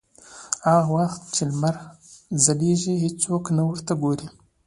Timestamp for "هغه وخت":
0.71-1.21